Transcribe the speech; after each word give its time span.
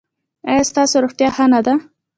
ایا 0.49 0.63
ستاسو 0.69 0.95
روغتیا 1.03 1.29
ښه 1.35 1.45
نه 1.53 1.59
ده؟ 1.65 1.73